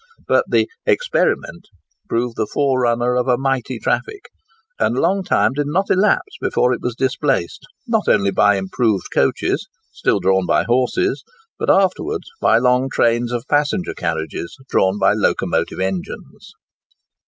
[0.27, 1.67] But the "Experiment"
[2.09, 4.29] proved the forerunner of a mighty traffic:
[4.79, 9.67] and long time did not elapse before it was displaced, not only by improved coaches
[9.91, 11.23] (still drawn by horses),
[11.59, 16.53] but afterwards by long trains of passenger carriages drawn by locomotive engines.